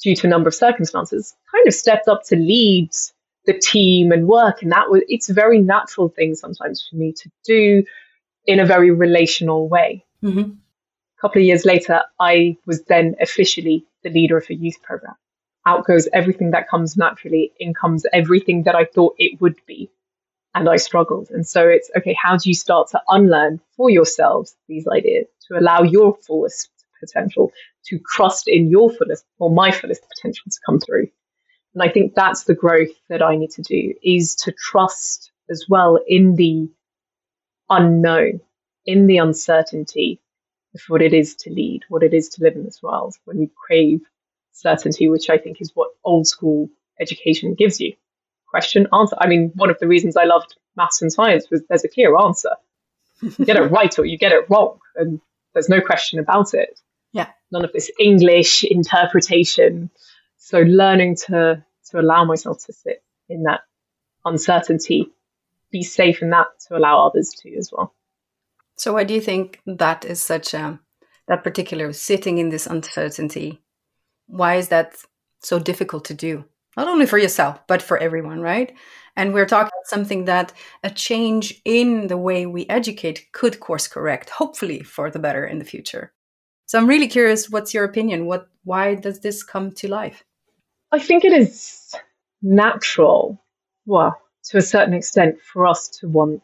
[0.01, 2.89] due to a number of circumstances, kind of stepped up to lead
[3.45, 4.61] the team and work.
[4.61, 7.83] And that was, it's a very natural thing sometimes for me to do
[8.45, 10.05] in a very relational way.
[10.23, 10.39] Mm-hmm.
[10.39, 15.15] A couple of years later, I was then officially the leader of a youth program.
[15.65, 19.89] Out goes everything that comes naturally, in comes everything that I thought it would be.
[20.55, 21.29] And I struggled.
[21.31, 25.57] And so it's okay, how do you start to unlearn for yourselves these ideas to
[25.57, 27.51] allow your fullest potential,
[27.85, 31.07] to trust in your fullest or my fullest potential to come through?
[31.73, 35.65] And I think that's the growth that I need to do is to trust as
[35.67, 36.69] well in the
[37.69, 38.41] unknown,
[38.85, 40.21] in the uncertainty
[40.75, 43.39] of what it is to lead, what it is to live in this world when
[43.39, 44.01] we crave
[44.51, 47.93] certainty, which I think is what old school education gives you.
[48.53, 49.15] Question, answer.
[49.19, 52.15] I mean, one of the reasons I loved maths and science was there's a clear
[52.15, 52.51] answer.
[53.21, 55.19] You get it right or you get it wrong, and
[55.53, 56.79] there's no question about it.
[57.13, 57.29] Yeah.
[57.51, 59.89] None of this English interpretation
[60.43, 63.61] so learning to to allow myself to sit in that
[64.25, 65.09] uncertainty,
[65.71, 67.93] be safe in that to allow others to as well.
[68.75, 70.79] So why do you think that is such a
[71.27, 73.61] that particular sitting in this uncertainty?
[74.27, 74.97] Why is that
[75.39, 76.43] so difficult to do?
[76.75, 78.75] Not only for yourself, but for everyone, right?
[79.15, 83.87] And we're talking about something that a change in the way we educate could course
[83.87, 86.11] correct, hopefully for the better in the future.
[86.65, 88.25] So I'm really curious, what's your opinion?
[88.25, 90.23] What why does this come to life?
[90.91, 91.93] I think it is
[92.41, 93.43] natural,
[93.85, 96.41] well, to a certain extent, for us to want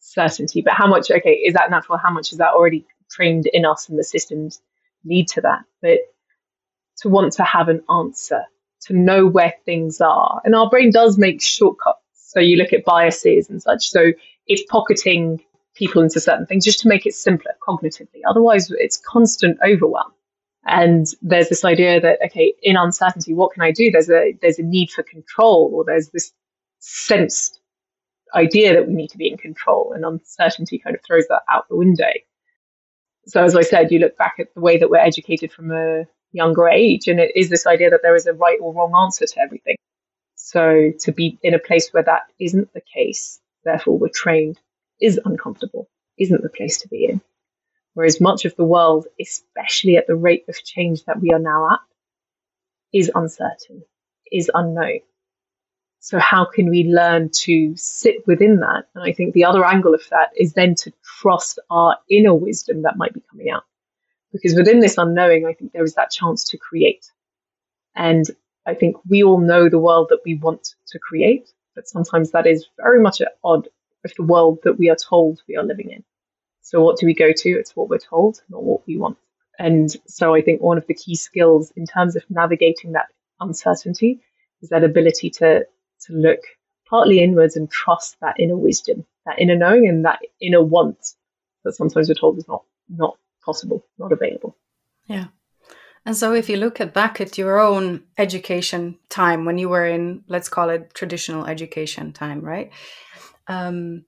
[0.00, 0.62] certainty.
[0.62, 1.98] But how much, okay, is that natural?
[1.98, 4.60] How much is that already trained in us and the systems
[5.04, 5.60] lead to that?
[5.82, 5.98] But
[6.98, 8.44] to want to have an answer,
[8.82, 10.40] to know where things are.
[10.44, 11.98] And our brain does make shortcuts.
[12.14, 13.88] So you look at biases and such.
[13.88, 14.12] So
[14.46, 15.40] it's pocketing
[15.74, 18.20] people into certain things just to make it simpler cognitively.
[18.28, 20.12] Otherwise, it's constant overwhelm.
[20.66, 23.90] And there's this idea that okay, in uncertainty, what can I do?
[23.90, 26.32] There's a there's a need for control, or there's this
[26.80, 27.60] sensed
[28.34, 31.68] idea that we need to be in control, and uncertainty kind of throws that out
[31.68, 32.12] the window.
[33.26, 36.04] So as I said, you look back at the way that we're educated from a
[36.32, 39.26] younger age, and it is this idea that there is a right or wrong answer
[39.26, 39.76] to everything.
[40.36, 44.58] So to be in a place where that isn't the case, therefore we're trained,
[45.00, 45.88] is uncomfortable,
[46.18, 47.20] isn't the place to be in.
[47.94, 51.70] Whereas much of the world, especially at the rate of change that we are now
[51.72, 51.80] at,
[52.92, 53.84] is uncertain,
[54.30, 55.00] is unknown.
[56.00, 58.84] So how can we learn to sit within that?
[58.94, 62.82] And I think the other angle of that is then to trust our inner wisdom
[62.82, 63.64] that might be coming out.
[64.32, 67.10] Because within this unknowing, I think there is that chance to create.
[67.96, 68.24] And
[68.66, 72.46] I think we all know the world that we want to create, but sometimes that
[72.46, 73.68] is very much at odd
[74.02, 76.04] with the world that we are told we are living in.
[76.62, 77.50] So what do we go to?
[77.50, 79.18] It's what we're told, not what we want.
[79.58, 83.08] And so I think one of the key skills in terms of navigating that
[83.40, 84.20] uncertainty
[84.62, 85.66] is that ability to
[86.06, 86.40] to look
[86.88, 91.14] partly inwards and trust that inner wisdom, that inner knowing and that inner want
[91.64, 94.56] that sometimes we're told is not not possible, not available.
[95.06, 95.26] Yeah.
[96.06, 99.86] And so if you look at back at your own education time when you were
[99.86, 102.70] in, let's call it traditional education time, right?
[103.48, 104.04] Um,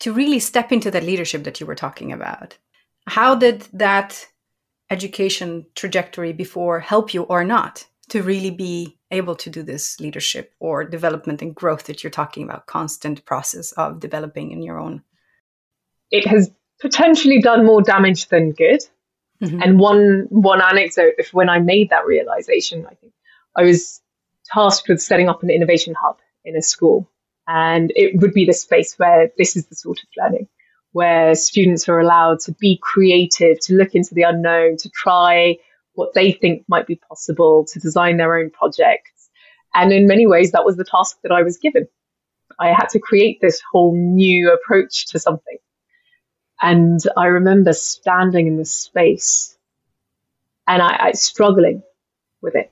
[0.00, 2.56] to really step into that leadership that you were talking about,
[3.06, 4.26] how did that
[4.90, 10.54] education trajectory before help you or not to really be able to do this leadership
[10.60, 15.02] or development and growth that you're talking about, constant process of developing in your own?
[16.10, 16.50] It has
[16.82, 18.80] potentially done more damage than good.
[19.42, 19.62] Mm-hmm.
[19.62, 23.12] And one one anecdote, if when I made that realization, I think
[23.56, 24.00] I was
[24.52, 27.08] tasked with setting up an innovation hub in a school,
[27.48, 30.48] and it would be the space where this is the sort of learning
[30.92, 35.56] where students are allowed to be creative, to look into the unknown, to try
[35.94, 39.30] what they think might be possible, to design their own projects.
[39.74, 41.88] And in many ways, that was the task that I was given.
[42.60, 45.56] I had to create this whole new approach to something.
[46.62, 49.58] And I remember standing in this space
[50.68, 51.82] and I, I struggling
[52.40, 52.70] with it,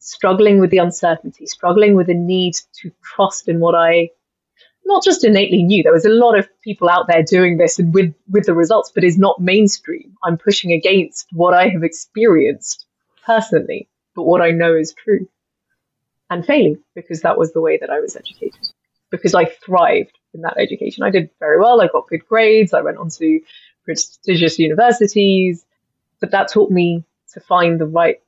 [0.00, 4.10] struggling with the uncertainty, struggling with the need to trust in what I
[4.84, 5.84] not just innately knew.
[5.84, 8.90] There was a lot of people out there doing this and with, with the results,
[8.92, 10.16] but is not mainstream.
[10.24, 12.86] I'm pushing against what I have experienced
[13.24, 15.28] personally, but what I know is true.
[16.28, 18.66] And failing because that was the way that I was educated.
[19.10, 21.02] Because I thrived in that education.
[21.02, 21.80] I did very well.
[21.80, 22.72] I got good grades.
[22.72, 23.40] I went on to
[23.84, 25.64] prestigious universities.
[26.20, 28.20] But that taught me to find the right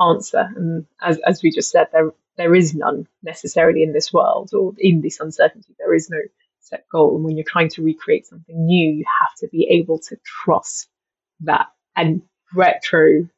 [0.00, 0.48] answer.
[0.54, 4.72] And as, as we just said, there there is none necessarily in this world or
[4.78, 5.74] in this uncertainty.
[5.78, 6.18] There is no
[6.60, 7.16] set goal.
[7.16, 10.88] And when you're trying to recreate something new, you have to be able to trust
[11.40, 11.66] that
[11.96, 12.22] and
[12.54, 13.28] retrofit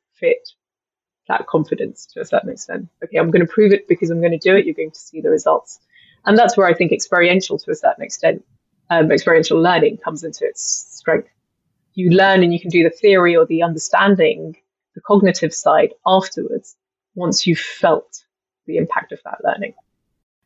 [1.28, 2.88] that confidence to a certain extent.
[3.02, 4.66] Okay, I'm going to prove it because I'm going to do it.
[4.66, 5.80] You're going to see the results.
[6.26, 8.44] And that's where I think experiential to a certain extent,
[8.90, 11.28] um, experiential learning comes into its strength.
[11.94, 14.56] You learn and you can do the theory or the understanding,
[14.94, 16.76] the cognitive side afterwards
[17.14, 18.24] once you've felt
[18.66, 19.74] the impact of that learning.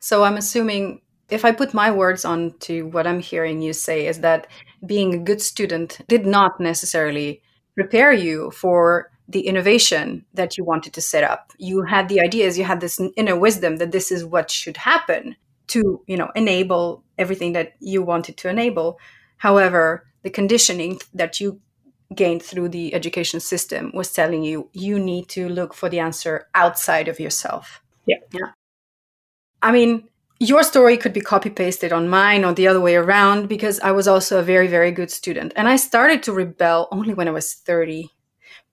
[0.00, 4.06] So I'm assuming if I put my words on to what I'm hearing you say
[4.06, 4.46] is that
[4.87, 7.42] being a good student did not necessarily
[7.74, 11.52] prepare you for the innovation that you wanted to set up.
[11.58, 15.37] You had the ideas, you had this inner wisdom that this is what should happen
[15.75, 18.98] to, you know, enable everything that you wanted to enable.
[19.37, 21.60] However, the conditioning that you
[22.14, 26.46] gained through the education system was telling you you need to look for the answer
[26.54, 27.83] outside of yourself.
[28.06, 28.18] Yeah.
[28.33, 28.52] Yeah.
[29.62, 30.08] I mean,
[30.38, 33.92] your story could be copy pasted on mine or the other way around because I
[33.92, 35.52] was also a very, very good student.
[35.56, 38.10] And I started to rebel only when I was 30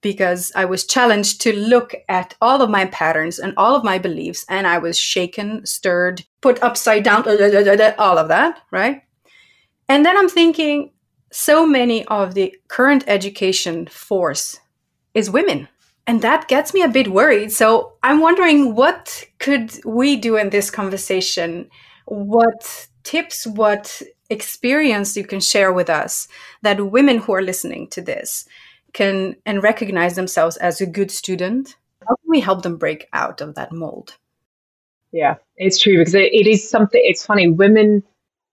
[0.01, 3.97] because I was challenged to look at all of my patterns and all of my
[3.99, 4.45] beliefs.
[4.49, 9.03] And I was shaken, stirred, put upside down, uh, uh, uh, all of that, right?
[9.87, 10.91] And then I'm thinking,
[11.31, 14.59] so many of the current education force
[15.13, 15.67] is women
[16.07, 20.49] and that gets me a bit worried so i'm wondering what could we do in
[20.49, 21.69] this conversation
[22.05, 26.27] what tips, what experience you can share with us
[26.61, 28.45] that women who are listening to this
[28.93, 31.75] can and recognize themselves as a good student?
[32.01, 34.17] How can we help them break out of that mold?
[35.11, 38.03] Yeah, it's true because it, it is something, it's funny, women,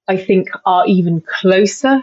[0.09, 2.03] I think, are even closer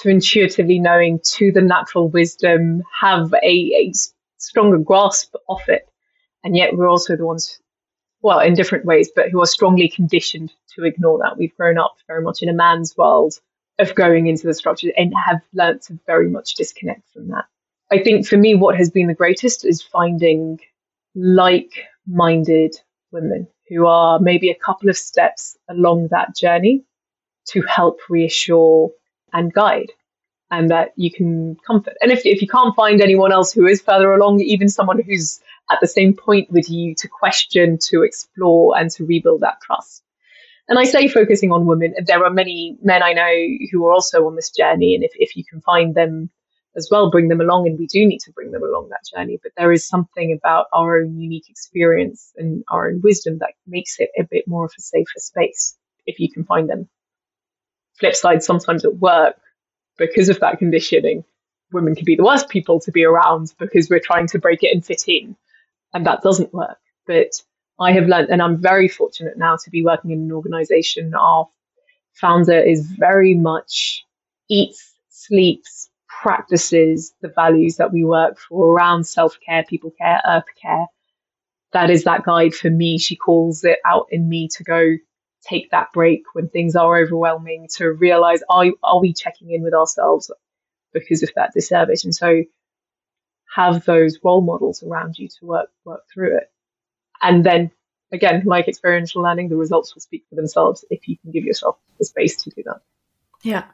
[0.00, 3.92] to intuitively knowing to the natural wisdom, have a, a
[4.38, 5.88] stronger grasp of it.
[6.44, 7.58] And yet we're also the ones,
[8.22, 11.38] well, in different ways, but who are strongly conditioned to ignore that.
[11.38, 13.40] We've grown up very much in a man's world
[13.78, 17.44] of going into the structure and have learnt to very much disconnect from that.
[17.90, 20.60] I think for me, what has been the greatest is finding
[21.14, 21.72] like
[22.06, 22.74] minded
[23.12, 26.84] women who are maybe a couple of steps along that journey
[27.46, 28.90] to help reassure
[29.32, 29.92] and guide
[30.50, 31.94] and that you can comfort.
[32.00, 35.40] And if, if you can't find anyone else who is further along, even someone who's
[35.70, 40.02] at the same point with you to question, to explore, and to rebuild that trust.
[40.68, 44.26] And I say focusing on women, there are many men I know who are also
[44.26, 44.94] on this journey.
[44.94, 46.30] And if, if you can find them
[46.76, 47.66] as well, bring them along.
[47.66, 49.38] And we do need to bring them along that journey.
[49.42, 53.98] But there is something about our own unique experience and our own wisdom that makes
[53.98, 56.88] it a bit more of a safer space if you can find them.
[57.98, 59.36] Flip side, sometimes at work,
[59.96, 61.24] because of that conditioning,
[61.72, 64.72] women can be the worst people to be around because we're trying to break it
[64.74, 65.36] and fit in.
[65.94, 66.78] And that doesn't work.
[67.06, 67.42] But
[67.80, 71.14] I have learned, and I'm very fortunate now to be working in an organization.
[71.14, 71.48] Our
[72.12, 74.04] founder is very much
[74.48, 75.90] eats, sleeps,
[76.26, 80.86] practices the values that we work for around self care, people care, earth care.
[81.72, 82.98] That is that guide for me.
[82.98, 84.96] She calls it out in me to go
[85.48, 89.72] take that break when things are overwhelming to realize are, are we checking in with
[89.72, 90.32] ourselves
[90.92, 92.42] because of that disservice and so
[93.54, 96.50] have those role models around you to work work through it
[97.22, 97.70] and then
[98.10, 101.76] again like experiential learning the results will speak for themselves if you can give yourself
[101.98, 102.80] the space to do that
[103.44, 103.64] yeah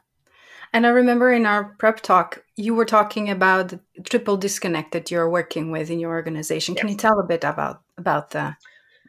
[0.73, 5.09] and i remember in our prep talk you were talking about the triple disconnect that
[5.09, 6.75] you're working with in your organization.
[6.75, 8.55] Can you tell a bit about about the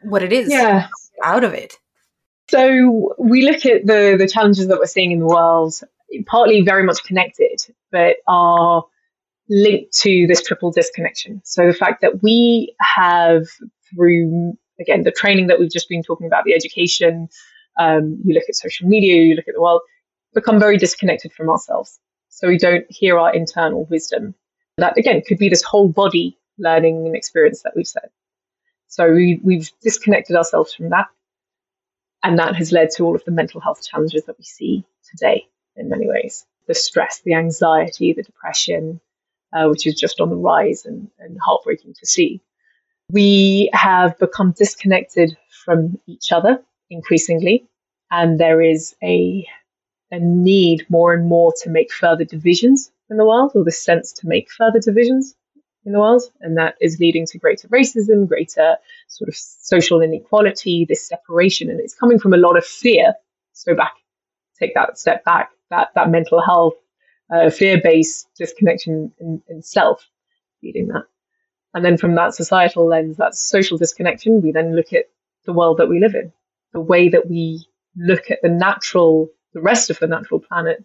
[0.03, 0.49] what it is?
[0.49, 0.87] Yeah.
[1.23, 1.77] Out of it.
[2.49, 5.75] So we look at the the challenges that we're seeing in the world,
[6.25, 7.61] partly very much connected,
[7.91, 8.83] but are
[9.47, 11.41] linked to this triple disconnection.
[11.45, 13.45] So the fact that we have
[13.93, 17.29] through again the training that we've just been talking about, the education,
[17.79, 19.81] um, you look at social media, you look at the world,
[20.35, 21.99] become very disconnected from ourselves.
[22.29, 24.35] So we don't hear our internal wisdom.
[24.77, 28.09] That again could be this whole body learning and experience that we've said.
[28.87, 31.07] So we, we've disconnected ourselves from that
[32.25, 35.47] and that has led to all of the mental health challenges that we see today
[35.75, 38.99] in many ways the stress, the anxiety, the depression,
[39.53, 42.41] uh, which is just on the rise and, and heartbreaking to see.
[43.11, 47.67] We have become disconnected from each other increasingly,
[48.09, 49.45] and there is a,
[50.11, 54.11] a need more and more to make further divisions in the world, or the sense
[54.13, 55.35] to make further divisions
[55.85, 58.75] in the world, and that is leading to greater racism, greater
[59.07, 63.13] sort of social inequality, this separation, and it's coming from a lot of fear.
[63.53, 63.93] So back,
[64.59, 66.73] take that step back, that that mental health,
[67.31, 70.09] uh, fear-based disconnection in, in self,
[70.63, 71.05] leading that,
[71.75, 75.05] and then from that societal lens, that social disconnection, we then look at
[75.45, 76.33] the world that we live in,
[76.73, 77.63] the way that we
[77.95, 80.83] look at the natural, the rest of the natural planet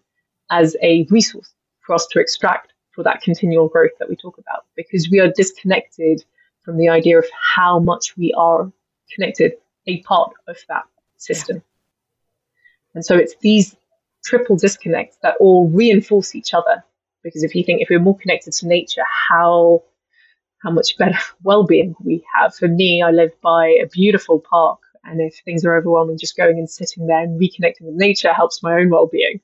[0.49, 4.65] as a resource for us to extract for that continual growth that we talk about
[4.75, 6.23] because we are disconnected
[6.63, 8.71] from the idea of how much we are
[9.13, 9.53] connected,
[9.87, 10.83] a part of that
[11.17, 11.57] system.
[11.57, 11.61] Yeah.
[12.95, 13.75] And so it's these
[14.23, 16.83] triple disconnects that all reinforce each other.
[17.23, 19.83] Because if you think if we're more connected to nature, how
[20.63, 22.55] how much better well-being we have.
[22.55, 26.57] For me, I live by a beautiful park, and if things are overwhelming, just going
[26.57, 29.41] and sitting there and reconnecting with nature helps my own well-being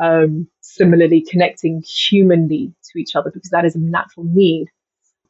[0.00, 4.68] um, similarly connecting humanly to each other because that is a natural need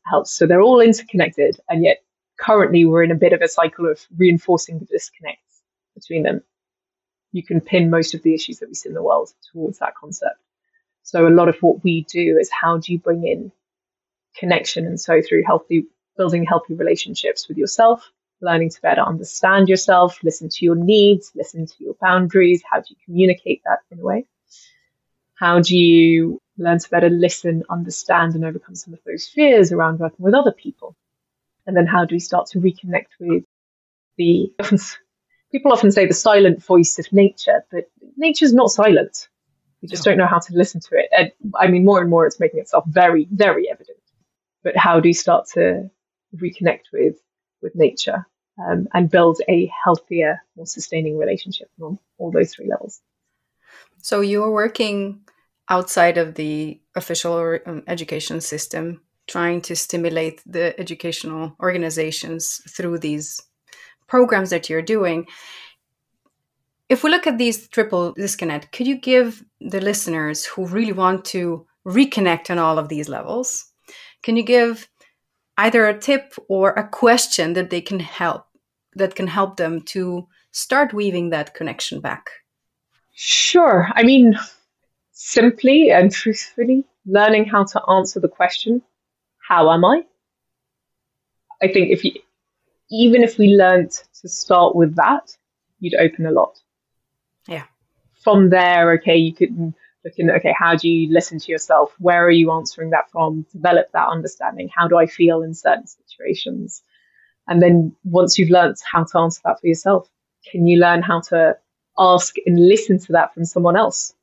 [0.06, 0.30] helps.
[0.32, 2.02] So they're all interconnected, and yet
[2.38, 5.60] currently we're in a bit of a cycle of reinforcing the disconnects
[5.94, 6.42] between them.
[7.32, 9.94] You can pin most of the issues that we see in the world towards that
[9.94, 10.38] concept.
[11.02, 13.52] So a lot of what we do is how do you bring in
[14.36, 15.86] connection, and so through healthy
[16.16, 18.08] building healthy relationships with yourself,
[18.40, 22.62] learning to better understand yourself, listen to your needs, listen to your boundaries.
[22.68, 24.26] How do you communicate that in a way?
[25.34, 29.98] How do you learn to better listen, understand, and overcome some of those fears around
[29.98, 30.96] working with other people?
[31.66, 33.44] And then how do we start to reconnect with
[34.16, 34.52] the
[35.52, 39.28] people often say the silent voice of nature, but nature's not silent.
[39.82, 41.08] We just don't know how to listen to it.
[41.16, 43.98] And I mean, more and more it's making itself very, very evident.
[44.62, 45.90] But how do you start to
[46.36, 47.16] reconnect with
[47.62, 48.26] with nature
[48.58, 53.00] um, and build a healthier, more sustaining relationship on all those three levels.
[54.02, 55.20] So you're working
[55.68, 63.40] outside of the official um, education system, trying to stimulate the educational organizations through these
[64.08, 65.26] programs that you're doing.
[66.88, 71.24] If we look at these triple disconnect, could you give the listeners who really want
[71.26, 73.66] to reconnect on all of these levels,
[74.22, 74.88] can you give
[75.64, 78.46] either a tip or a question that they can help
[78.94, 82.30] that can help them to start weaving that connection back?
[83.14, 83.88] Sure.
[83.94, 84.38] I mean,
[85.12, 88.82] simply and truthfully, learning how to answer the question,
[89.48, 90.04] how am I?
[91.62, 92.12] I think if you,
[92.90, 95.36] even if we learned to start with that,
[95.78, 96.58] you'd open a lot.
[97.46, 97.64] Yeah.
[98.24, 99.74] From there, okay, you could
[100.04, 101.94] looking at okay how do you listen to yourself?
[101.98, 103.46] Where are you answering that from?
[103.52, 104.70] Develop that understanding.
[104.74, 106.82] How do i feel in certain situations?
[107.48, 110.08] And then once you've learned how to answer that for yourself
[110.46, 111.56] can you learn how to
[111.98, 114.14] ask and listen to that from someone else?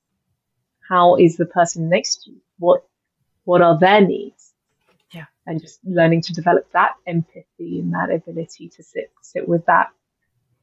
[0.88, 2.42] How is the person next to you?
[2.60, 2.86] What
[3.44, 4.54] what are their needs?
[5.14, 5.26] Yeah.
[5.46, 9.90] And just learning to develop that empathy and that ability to sit sit with that.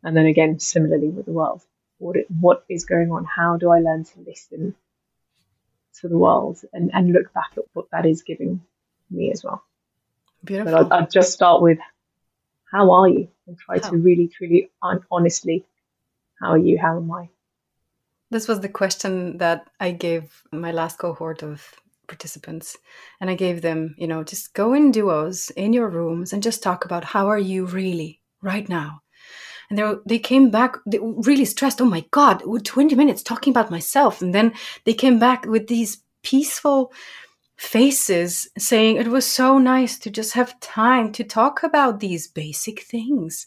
[0.03, 1.62] And then again similarly with the world.
[1.99, 3.25] What it, what is going on?
[3.25, 4.75] How do i learn to listen
[6.01, 8.61] to the world and, and look back at what that is giving
[9.11, 9.62] me as well.
[10.45, 10.72] Beautiful.
[10.72, 11.78] But I'd, I'd just start with
[12.70, 13.90] how are you and try how?
[13.90, 14.70] to really, truly,
[15.11, 15.64] honestly,
[16.40, 16.78] how are you?
[16.78, 17.28] How am I?
[18.30, 21.74] This was the question that I gave my last cohort of
[22.07, 22.76] participants.
[23.20, 26.62] And I gave them, you know, just go in duos in your rooms and just
[26.62, 29.03] talk about how are you really right now
[29.71, 31.81] and they they came back really stressed.
[31.81, 34.23] Oh my God, 20 minutes talking about myself.
[34.23, 34.53] And then
[34.85, 36.93] they came back with these peaceful
[37.57, 42.83] faces saying it was so nice to just have time to talk about these basic
[42.83, 43.47] things.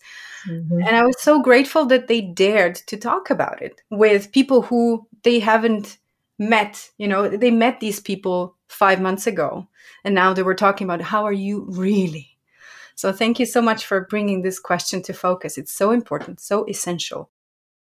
[0.50, 0.82] Mm-hmm.
[0.82, 5.08] And I was so grateful that they dared to talk about it with people who
[5.24, 5.98] they haven't
[6.40, 6.90] met.
[6.98, 9.68] You know, they met these people five months ago.
[10.04, 12.37] And now they were talking about how are you really?
[12.98, 15.56] So thank you so much for bringing this question to focus.
[15.60, 17.30] It's so important, so essential.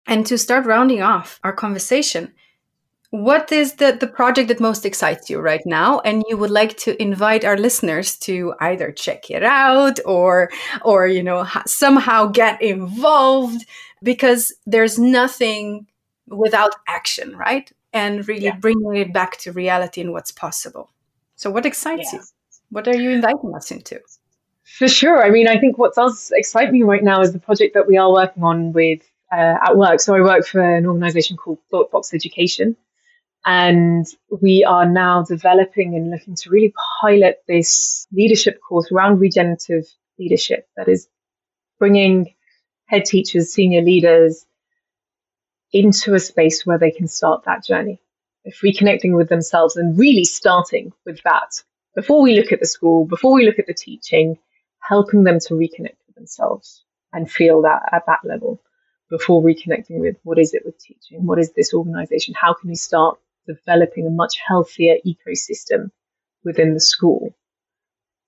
[0.08, 2.34] And to start rounding off our conversation,
[3.10, 6.78] what is the, the project that most excites you right now and you would like
[6.78, 10.50] to invite our listeners to either check it out or
[10.86, 13.66] or you know somehow get involved
[14.02, 15.86] because there's nothing
[16.28, 18.56] without action right and really yeah.
[18.56, 20.90] bringing it back to reality and what's possible
[21.36, 22.20] so what excites yeah.
[22.20, 22.26] you
[22.70, 24.00] what are you inviting us into
[24.78, 25.24] for sure.
[25.24, 27.98] I mean, I think what does excite me right now is the project that we
[27.98, 29.02] are working on with
[29.32, 30.00] uh, at work.
[30.00, 32.76] So I work for an organization called Thoughtbox Education.
[33.46, 34.06] And
[34.42, 39.86] we are now developing and looking to really pilot this leadership course around regenerative
[40.20, 41.08] leadership that is
[41.80, 42.36] bringing
[42.86, 44.46] head teachers, senior leaders
[45.74, 48.00] into a space where they can start that journey
[48.46, 51.64] of reconnecting with themselves and really starting with that
[51.96, 54.38] before we look at the school, before we look at the teaching,
[54.82, 58.62] helping them to reconnect with themselves and feel that at that level
[59.10, 61.26] before reconnecting with what is it with teaching?
[61.26, 62.34] What is this organization?
[62.40, 65.92] How can we start developing a much healthier ecosystem
[66.44, 67.36] within the school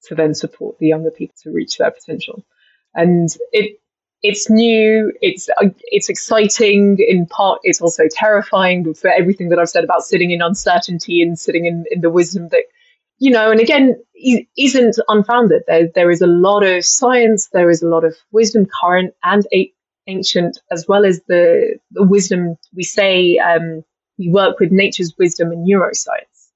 [0.04, 2.46] to then support the younger people to reach their potential?
[2.94, 3.80] And it
[4.24, 6.98] it's new, it's uh, it's exciting.
[7.00, 11.38] In part, it's also terrifying for everything that I've said about sitting in uncertainty and
[11.38, 12.64] sitting in, in the wisdom that
[13.24, 13.96] you know, and again,
[14.58, 15.64] isn't unfounded.
[15.66, 19.48] There, there is a lot of science, there is a lot of wisdom, current and
[20.08, 23.82] ancient, as well as the, the wisdom we say um,
[24.18, 26.50] we work with nature's wisdom and neuroscience,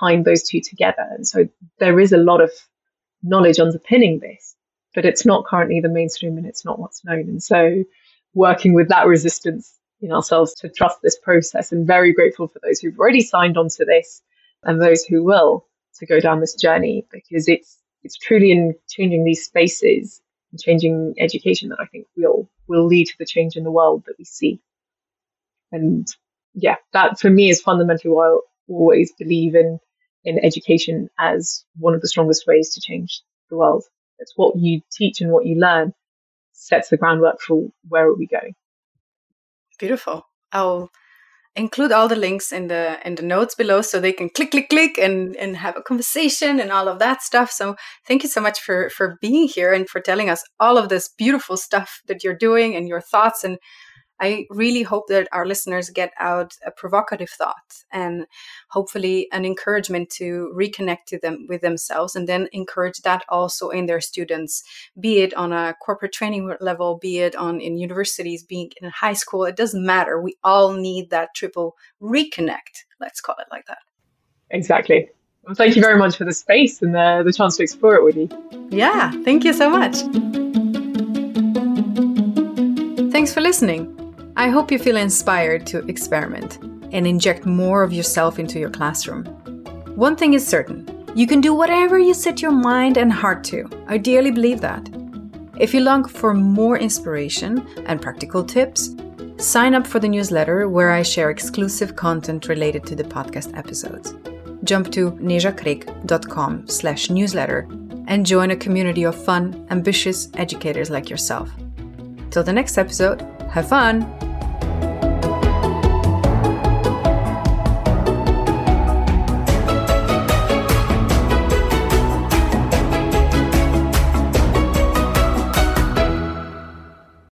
[0.00, 1.06] tying those two together.
[1.10, 1.46] And so
[1.78, 2.50] there is a lot of
[3.22, 4.56] knowledge underpinning this,
[4.94, 7.28] but it's not currently the mainstream and it's not what's known.
[7.28, 7.84] And so
[8.32, 12.80] working with that resistance in ourselves to trust this process and very grateful for those
[12.80, 14.22] who've already signed on to this
[14.62, 15.66] and those who will
[15.98, 20.20] to go down this journey because it's it's truly in changing these spaces
[20.50, 24.04] and changing education that I think will will lead to the change in the world
[24.06, 24.60] that we see.
[25.72, 26.06] And
[26.54, 28.38] yeah, that for me is fundamentally why I
[28.68, 29.78] always believe in
[30.24, 33.84] in education as one of the strongest ways to change the world.
[34.18, 35.92] It's what you teach and what you learn
[36.52, 38.54] sets the groundwork for where are we going.
[39.78, 40.26] Beautiful.
[40.52, 40.90] I'll
[41.56, 44.68] include all the links in the in the notes below so they can click click
[44.68, 47.50] click and and have a conversation and all of that stuff.
[47.50, 47.76] So
[48.06, 51.08] thank you so much for for being here and for telling us all of this
[51.16, 53.58] beautiful stuff that you're doing and your thoughts and
[54.20, 58.26] I really hope that our listeners get out a provocative thought and
[58.68, 63.86] hopefully an encouragement to reconnect to them with themselves and then encourage that also in
[63.86, 64.62] their students,
[65.00, 69.12] be it on a corporate training level, be it on in universities, being in high
[69.12, 69.44] school.
[69.44, 70.20] It doesn't matter.
[70.20, 72.84] We all need that triple reconnect.
[73.00, 73.78] Let's call it like that.
[74.50, 75.08] Exactly.
[75.42, 78.04] Well, thank you very much for the space and the, the chance to explore it
[78.04, 78.28] with you.
[78.70, 79.96] Yeah, thank you so much.
[83.12, 84.03] Thanks for listening.
[84.36, 86.58] I hope you feel inspired to experiment
[86.92, 89.24] and inject more of yourself into your classroom.
[89.94, 93.70] One thing is certain you can do whatever you set your mind and heart to.
[93.86, 94.88] I dearly believe that.
[95.60, 98.96] If you long for more inspiration and practical tips,
[99.36, 104.14] sign up for the newsletter where I share exclusive content related to the podcast episodes.
[104.64, 107.68] Jump to nejakrik.com slash newsletter
[108.08, 111.50] and join a community of fun, ambitious educators like yourself.
[112.30, 113.22] Till the next episode,
[113.54, 114.33] have fun!